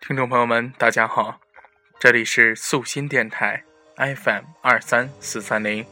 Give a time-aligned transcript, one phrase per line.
[0.00, 1.40] 听众朋友们，大家好，
[2.00, 3.62] 这里是素心电台
[3.96, 5.86] FM 二三四三零，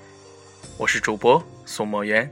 [0.76, 2.28] 我是主播苏墨渊。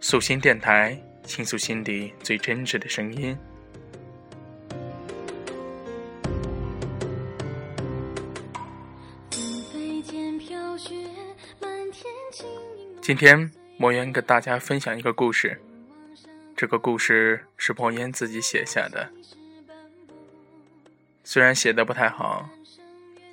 [0.00, 3.36] 素心电台倾诉心底最真挚的声音。
[13.02, 15.60] 今天莫言给大家分享一个故事，
[16.56, 19.10] 这个故事是莫言自己写下的，
[21.22, 22.48] 虽然写的不太好，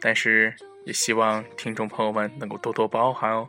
[0.02, 0.54] 但是
[0.86, 3.48] 也希望听众朋友们能够多多包涵哦。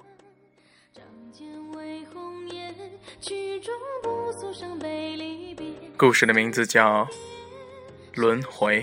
[5.96, 7.04] 故事的名字叫
[8.14, 8.82] 《轮回》。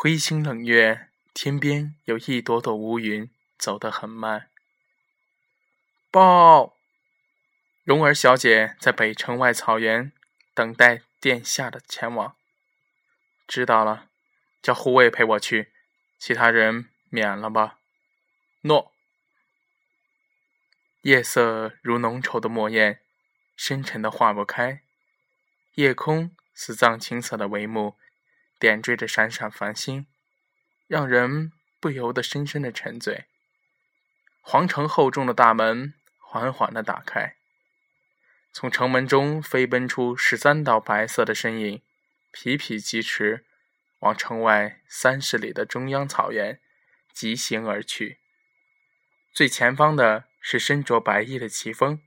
[0.00, 4.48] 灰星冷月，天边有一朵朵乌云，走得很慢。
[6.12, 6.76] 报，
[7.82, 10.12] 蓉儿小姐在北城外草原
[10.54, 12.36] 等待殿下的前往。
[13.48, 14.08] 知道了，
[14.62, 15.72] 叫护卫陪我去，
[16.16, 17.80] 其他人免了吧。
[18.60, 18.92] 诺。
[21.02, 23.00] 夜色如浓稠的墨砚，
[23.56, 24.80] 深沉的化不开。
[25.74, 27.96] 夜空似藏青色的帷幕。
[28.58, 30.06] 点缀着闪闪繁星，
[30.86, 33.26] 让人不由得深深的沉醉。
[34.40, 37.36] 皇城厚重的大门缓缓的打开，
[38.52, 41.82] 从城门中飞奔出十三道白色的身影，
[42.32, 43.44] 匹匹疾驰，
[44.00, 46.60] 往城外三十里的中央草原
[47.12, 48.18] 疾行而去。
[49.32, 52.02] 最前方的是身着白衣的齐风，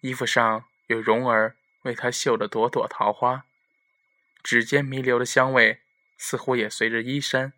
[0.00, 3.44] 衣服上有蓉儿为他绣的朵朵桃花。
[4.42, 5.80] 指尖弥留的香味，
[6.16, 7.52] 似乎也随着衣衫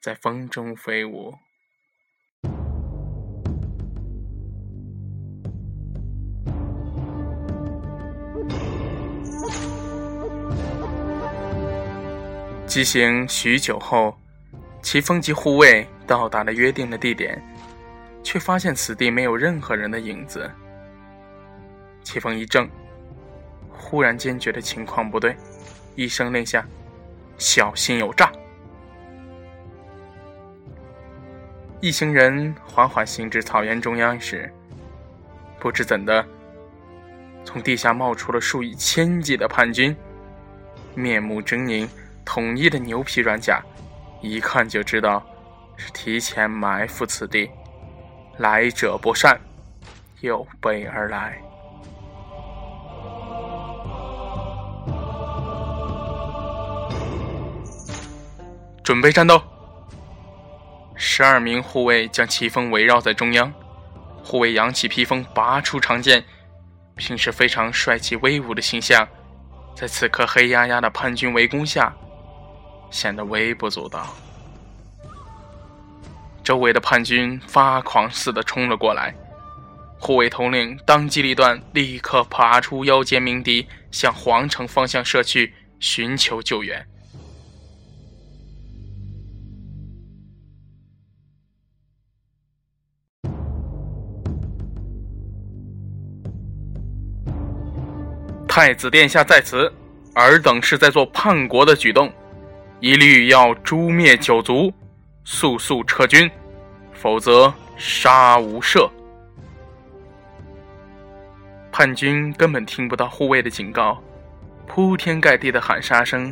[0.00, 1.34] 在风中飞舞。
[12.66, 14.16] 疾行许久后，
[14.82, 17.38] 齐风及护卫到达了约定的地点，
[18.22, 20.50] 却发现此地没有任何人的影子。
[22.02, 22.66] 齐风一怔，
[23.68, 25.36] 忽然间觉得情况不对。
[25.96, 26.66] 一声令下，
[27.42, 28.30] 小心有诈！
[31.80, 34.48] 一行人缓缓行至草原中央时，
[35.58, 36.24] 不知怎的，
[37.44, 39.94] 从地下冒出了数以千计的叛军，
[40.94, 41.88] 面目狰狞，
[42.24, 43.60] 统一的牛皮软甲，
[44.20, 45.20] 一看就知道
[45.76, 47.50] 是提前埋伏此地，
[48.38, 49.36] 来者不善，
[50.20, 51.42] 有备而来。
[58.82, 59.40] 准备战斗！
[60.96, 63.52] 十二名护卫将齐风围绕在中央，
[64.24, 66.24] 护卫扬起披风，拔出长剑。
[66.96, 69.06] 平时非常帅气威武的形象，
[69.74, 71.94] 在此刻黑压压的叛军围攻下，
[72.90, 74.14] 显得微不足道。
[76.42, 79.14] 周围的叛军发狂似的冲了过来，
[80.00, 86.84] 护卫统领当机立断，立刻拔出腰间鸣笛，向皇城方向射去，寻求救援。
[98.54, 99.72] 太子殿下在此，
[100.14, 102.12] 尔等是在做叛国的举动，
[102.80, 104.70] 一律要诛灭九族，
[105.24, 106.30] 速速撤军，
[106.92, 108.90] 否则杀无赦。
[111.72, 113.98] 叛军根本听不到护卫的警告，
[114.66, 116.30] 铺天盖地的喊杀声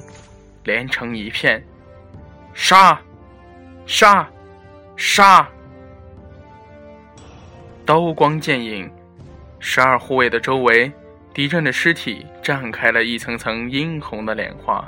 [0.64, 1.64] 连成一片，
[2.52, 3.00] 杀，
[3.86, 4.28] 杀，
[4.94, 5.48] 杀！
[7.86, 8.92] 刀光剑影，
[9.58, 10.92] 十二护卫的周围。
[11.40, 14.86] 敌阵的尸体绽开了一层层殷红的莲花，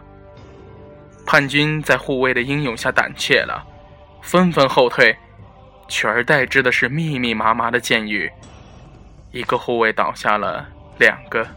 [1.25, 3.67] 叛军在护卫的英勇下胆怯了，
[4.21, 5.17] 纷纷后退，
[5.89, 8.31] 取而代之的是密密麻麻的箭雨。
[9.31, 10.69] 一个护卫倒下了，
[10.99, 11.49] 两个，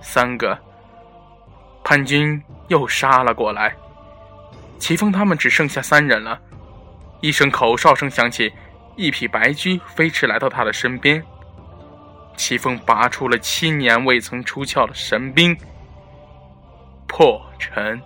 [0.00, 0.56] 三个，
[1.82, 3.74] 叛军又杀了过来。
[4.78, 6.40] 齐峰他们只剩下三人了，
[7.20, 8.52] 一声口哨声响起，
[8.94, 11.20] 一匹白驹飞驰来到他的身边。
[12.36, 15.56] 齐峰拔出了七年未曾出鞘的神兵。
[17.06, 18.00] 破城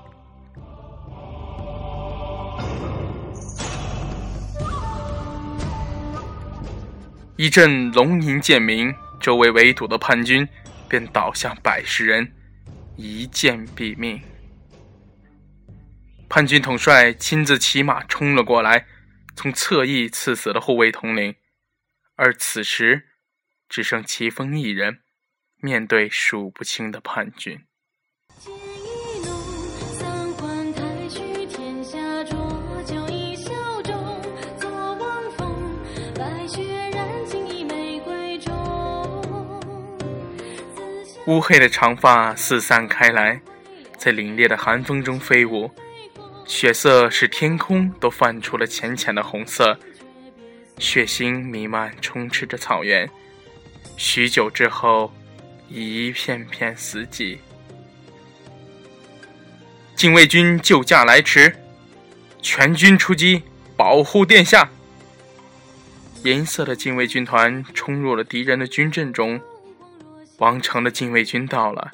[7.37, 10.47] 一阵龙吟剑鸣周围围堵的叛军
[10.89, 12.31] 便倒向百十人
[12.97, 14.21] 一剑毙命。
[16.29, 18.85] 叛军统帅亲自骑马冲了过来
[19.35, 21.35] 从侧翼刺死了护卫统领。
[22.19, 23.07] 而此时
[23.69, 25.01] 只剩齐风一人，
[25.61, 27.61] 面对数不清的叛军。
[41.27, 43.39] 乌黑的长发四散开来，
[43.99, 45.71] 在凛冽的寒风中飞舞，
[46.47, 49.79] 血色使天空都泛出了浅浅的红色，
[50.79, 53.07] 血腥弥漫，充斥着草原。
[53.97, 55.13] 许久之后，
[55.69, 57.39] 一片片死寂。
[59.97, 61.55] 禁卫军救驾来迟，
[62.41, 63.43] 全军出击，
[63.77, 64.71] 保护殿下。
[66.25, 69.41] 银色的禁卫军团冲入了敌人的军阵中。
[70.39, 71.93] 王城的禁卫军到了，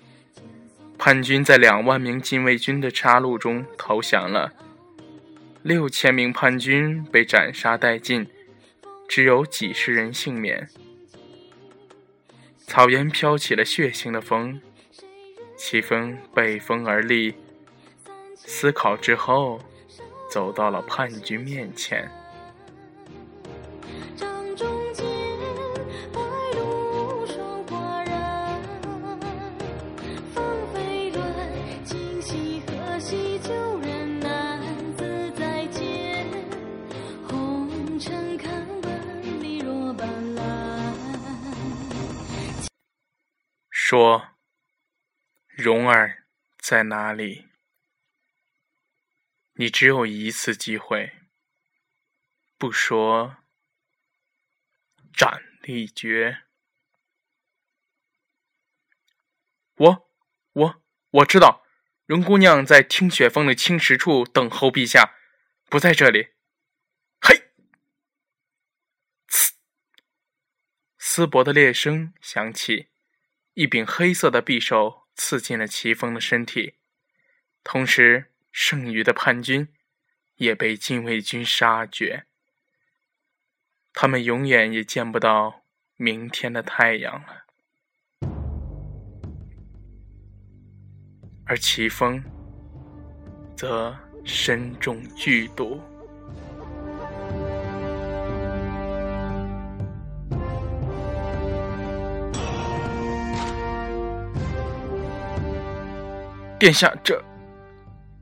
[0.98, 4.52] 叛军在两万名禁卫军的杀戮中投降了，
[5.62, 8.26] 六千名叛军被斩杀殆尽，
[9.08, 10.68] 只有几十人幸免。
[12.66, 14.60] 草原飘起了血腥的风，
[15.56, 17.34] 齐风背风而立，
[18.34, 19.60] 思考之后，
[20.28, 22.10] 走到了叛军面前。
[43.96, 44.34] 说
[45.46, 46.26] ：“蓉儿
[46.58, 47.46] 在哪里？
[49.52, 51.12] 你只有一次机会，
[52.58, 53.36] 不说，
[55.12, 56.42] 斩立决。
[59.76, 60.10] 我，
[60.54, 61.64] 我，我知道，
[62.04, 65.14] 容姑娘在听雪峰的青石处等候陛下，
[65.66, 66.30] 不在这里。
[67.20, 67.52] 嘿，
[69.28, 69.52] 呲，
[70.98, 72.88] 丝帛的裂声响起。”
[73.54, 76.74] 一柄黑色的匕首刺进了齐风的身体，
[77.62, 79.68] 同时，剩余的叛军
[80.34, 82.26] 也被禁卫军杀绝。
[83.92, 85.62] 他们永远也见不到
[85.96, 87.44] 明天的太阳了。
[91.46, 92.20] 而齐风
[93.56, 95.80] 则身中剧毒。
[106.56, 107.20] 殿下，这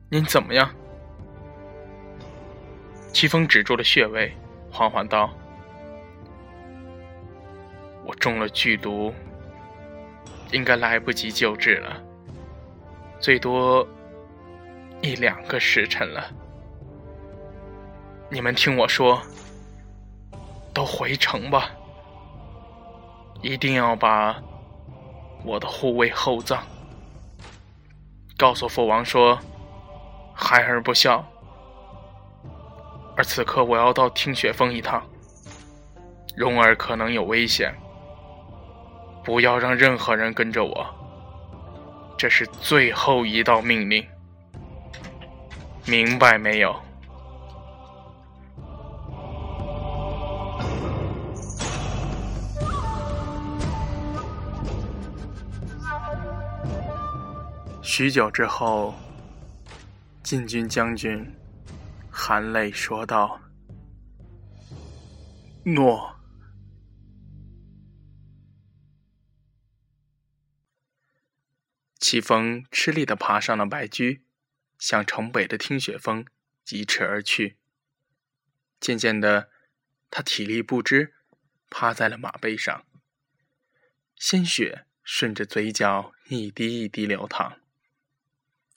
[0.09, 0.69] 您怎么样？
[3.13, 4.35] 齐风止住了穴位，
[4.71, 5.29] 缓缓道
[8.03, 9.13] ：“我中了剧毒，
[10.51, 12.01] 应该来不及救治了，
[13.19, 13.87] 最多
[15.01, 16.25] 一两个时辰了。
[18.29, 19.21] 你们听我说，
[20.73, 21.69] 都回城吧，
[23.43, 24.41] 一定要把
[25.45, 26.63] 我的护卫厚葬。”
[28.43, 29.39] 告诉父王说
[30.35, 31.25] ：“孩儿不孝。”
[33.15, 35.01] 而此刻我要到听雪峰一趟，
[36.35, 37.73] 蓉儿可能有危险，
[39.23, 40.85] 不要让任何人跟着我。
[42.17, 44.05] 这是最后一道命令，
[45.85, 46.75] 明白没有？
[57.95, 58.95] 许久之后，
[60.23, 61.31] 禁军将军
[62.09, 63.39] 含泪说道
[65.63, 66.19] ：“诺。”
[72.01, 74.23] 齐风吃力的爬上了白驹，
[74.79, 76.25] 向城北的听雪峰
[76.65, 77.59] 疾驰而去。
[78.79, 79.51] 渐渐的，
[80.09, 81.13] 他体力不支，
[81.69, 82.87] 趴在了马背上，
[84.15, 87.59] 鲜血顺着嘴角一滴一滴流淌。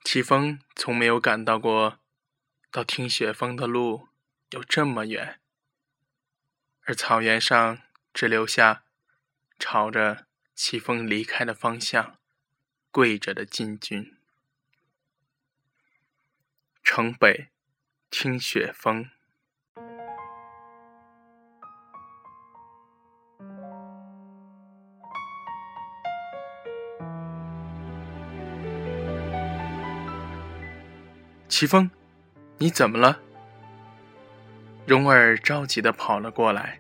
[0.09, 1.99] 齐风从没有感到过，
[2.71, 4.07] 到听雪峰的路
[4.51, 5.41] 有这么远，
[6.83, 7.83] 而草原上
[8.15, 8.85] 只留下
[9.59, 12.21] 朝着齐风离开的方向
[12.93, 14.17] 跪着的禁军。
[16.85, 17.49] 城北，
[18.09, 19.11] 听雪峰。
[31.49, 31.91] 齐峰，
[32.59, 33.21] 你怎么了？
[34.85, 36.79] 蓉儿着急的跑了过来，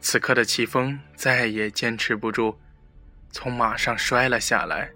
[0.00, 2.58] 此刻的齐峰再也坚持不住，
[3.30, 4.90] 从马上摔了下来。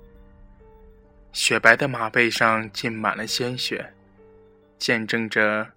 [1.32, 3.92] 雪白的马背上浸满了鲜血，
[4.78, 5.68] 见证着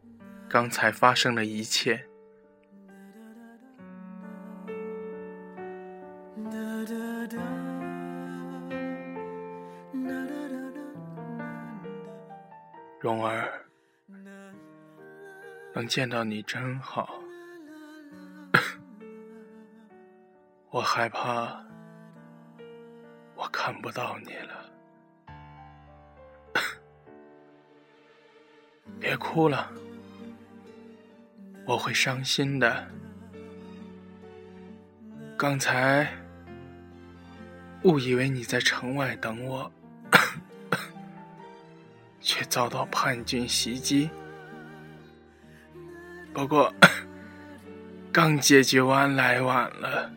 [0.47, 2.06] 刚才发生的一切。
[12.99, 13.47] 蓉儿，
[15.73, 17.21] 能见到你真好。
[20.71, 21.63] 我害怕，
[23.35, 24.65] 我看不到你了。
[28.99, 29.71] 别哭了，
[31.67, 32.87] 我会伤心的。
[35.37, 36.11] 刚才
[37.83, 39.71] 误以为你在城外等我，
[42.27, 44.09] 却遭到叛军袭击。
[46.33, 46.71] 不过
[48.11, 50.11] 刚解决完，来晚了。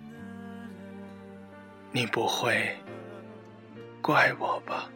[1.92, 2.76] 你不会
[4.02, 4.90] 怪我吧？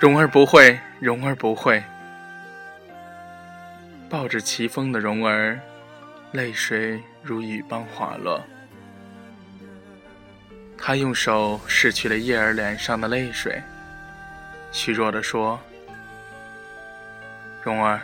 [0.00, 1.82] 蓉儿不会，蓉儿不会。
[4.08, 5.60] 抱着齐风的蓉儿，
[6.32, 8.42] 泪水如雨般滑落。
[10.84, 13.62] 他用手拭去了叶儿脸上的泪水，
[14.72, 15.60] 虚弱的说
[17.62, 18.00] ：“蓉儿，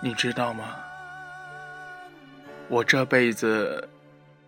[0.00, 0.76] 你知道吗？”
[2.68, 3.86] 我这辈子，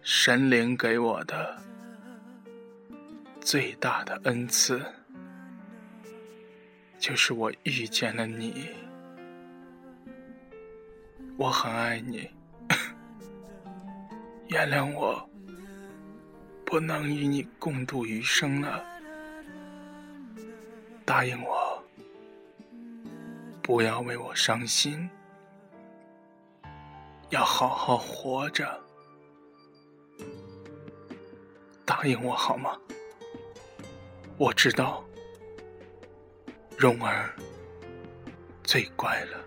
[0.01, 1.59] 神灵给我的
[3.43, 4.81] 最大的恩赐，
[6.99, 8.71] 就是我遇见了你。
[11.37, 12.31] 我很爱你，
[14.49, 15.29] 原谅我，
[16.67, 18.85] 不能与你共度余生了。
[21.05, 21.81] 答应我，
[23.63, 25.09] 不要为我伤心。
[27.31, 28.81] 要好好活着，
[31.85, 32.77] 答应我好吗？
[34.37, 35.05] 我知道，
[36.77, 37.33] 蓉儿
[38.65, 39.46] 最乖了。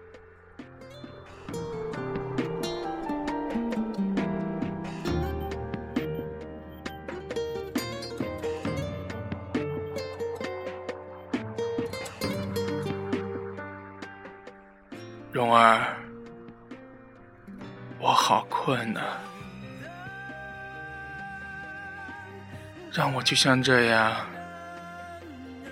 [15.40, 15.96] 蓉儿。
[17.98, 19.00] 我好困呐，
[22.92, 24.28] 让我就像这样，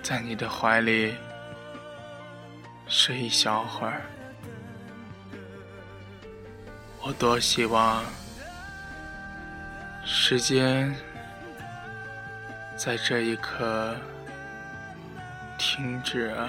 [0.02, 1.14] 在你的怀里
[2.86, 4.00] 睡一小会儿。
[7.02, 8.02] 我多希望
[10.02, 10.94] 时间
[12.74, 13.94] 在这一刻
[15.58, 16.48] 停止啊，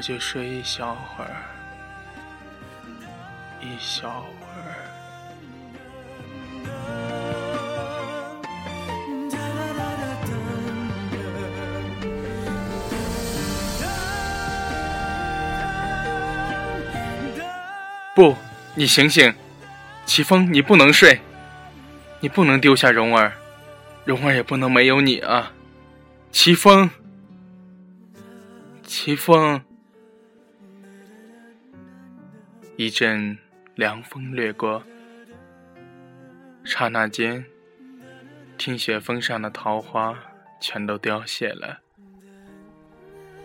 [0.00, 1.30] 我就睡一小会儿。
[3.60, 4.80] 一小会儿，
[18.14, 18.34] 不，
[18.74, 19.34] 你醒醒，
[20.06, 21.20] 齐风，你不能睡，
[22.20, 23.34] 你不能丢下蓉儿，
[24.06, 25.52] 蓉儿也不能没有你啊，
[26.32, 26.88] 齐风，
[28.82, 29.62] 齐风，
[32.80, 33.36] 一阵。
[33.74, 34.82] 凉风掠过，
[36.64, 37.44] 刹那间，
[38.56, 40.18] 听雪峰上的桃花
[40.60, 41.80] 全都凋谢了，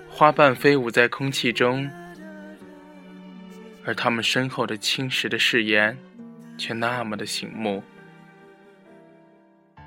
[0.10, 1.90] 花瓣飞舞在空气中，
[3.86, 5.98] 而他们身后的青石的誓言，
[6.58, 7.84] 却那么的醒目。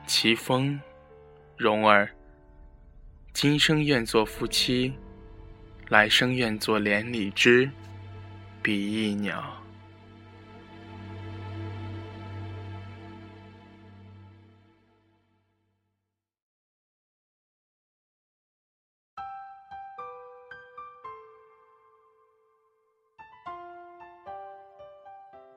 [0.07, 0.79] 齐峰，
[1.57, 2.11] 蓉儿，
[3.33, 4.95] 今生愿做夫妻，
[5.89, 7.71] 来生愿做连理枝，
[8.63, 9.55] 比翼鸟。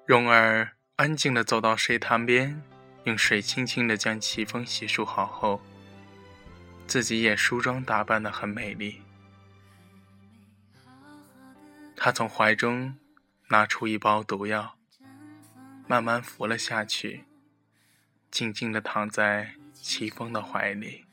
[0.06, 2.62] 蓉儿安静地走到水潭边，
[3.06, 5.62] 用水轻轻地将奇风洗漱好后，
[6.86, 9.02] 自己也梳妆打扮得很美丽。
[12.04, 12.98] 她从怀中
[13.50, 14.76] 拿出一包毒药，
[15.88, 17.26] 慢慢服了下去，
[18.32, 21.06] 静静地躺在齐风的怀里。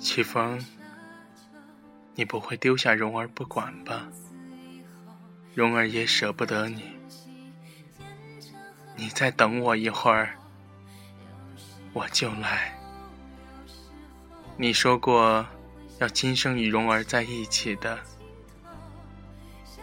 [0.00, 0.64] 齐风，
[2.14, 4.06] 你不会丢下蓉儿不管吧？
[5.52, 6.95] 蓉儿也舍不得你。
[8.96, 10.34] 你再等我一会儿，
[11.92, 12.72] 我就来。
[14.56, 15.44] 你说过
[15.98, 17.98] 要今生与蓉儿在一起的，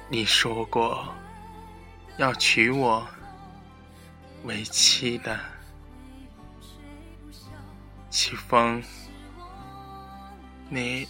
[0.09, 1.07] 你说过
[2.17, 3.07] 要娶我
[4.45, 5.39] 为妻的，
[8.09, 8.83] 齐风，
[10.69, 11.07] 你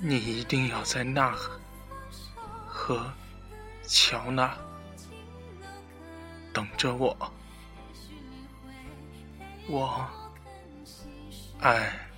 [0.00, 1.60] 你一定要在那河
[2.66, 3.12] 河
[3.82, 4.50] 桥那。
[6.52, 7.16] 等着我，
[9.68, 10.06] 我
[11.60, 12.08] 爱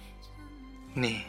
[0.92, 1.22] 你。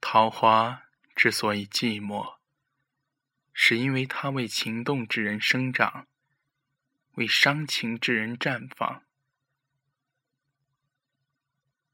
[0.00, 0.84] 桃花
[1.14, 2.37] 之所以寂寞。
[3.68, 6.08] 只因为它为情动之人生长，
[7.16, 9.04] 为伤情之人绽放。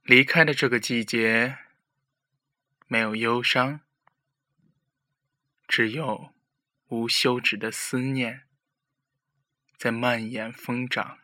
[0.05, 1.59] 离开的这个季节，
[2.87, 3.81] 没有忧伤，
[5.67, 6.33] 只有
[6.91, 8.45] 无休止的思念
[9.77, 11.24] 在蔓延疯长。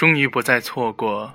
[0.00, 1.30] 终于不再错过，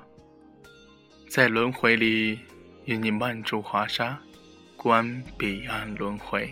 [1.30, 2.40] 在轮回里
[2.86, 4.20] 与你漫住华沙，
[4.76, 6.52] 观彼岸轮回。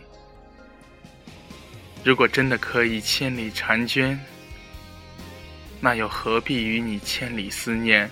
[2.03, 4.19] 如果真的可以千里婵娟，
[5.81, 8.07] 那又何必与你千里思念？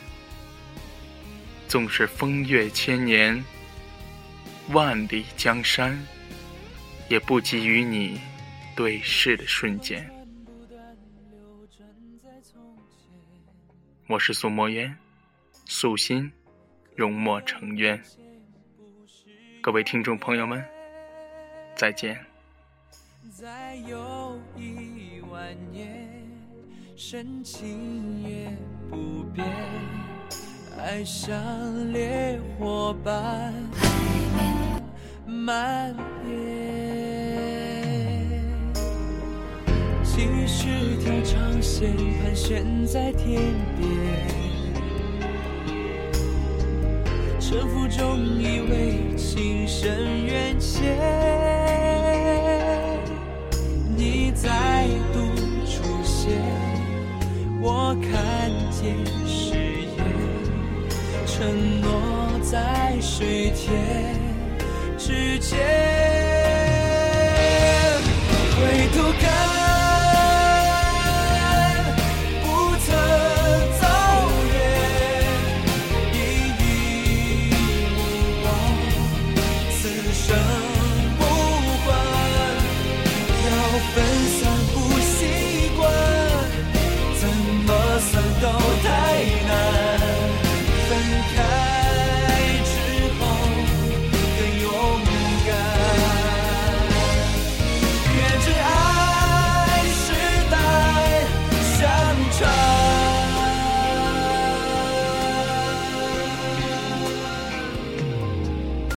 [1.67, 3.45] 纵是风月千年，
[4.69, 5.95] 万里江山，
[7.07, 8.19] 也不及与你
[8.75, 10.09] 对视的瞬间。
[14.11, 14.93] 我是苏墨渊，
[15.67, 16.29] 素心
[16.97, 17.97] 容墨成渊。
[19.61, 20.61] 各位听众朋友们，
[21.77, 22.19] 再见。
[23.31, 26.09] 再有一万年，
[26.97, 28.51] 深情也
[28.89, 29.47] 不变，
[30.77, 31.33] 爱像
[31.93, 33.53] 烈火般
[35.25, 35.95] 蔓
[36.27, 36.70] 延。
[40.23, 43.41] 你是条长线，盘旋在天
[43.75, 43.89] 边，
[47.39, 50.95] 沉浮中以为情深缘浅。
[53.97, 55.19] 你再度
[55.65, 56.39] 出现，
[57.59, 59.55] 我看见誓
[59.97, 60.05] 言，
[61.25, 64.15] 承诺在水天
[64.99, 65.57] 之间，
[68.55, 69.10] 回头。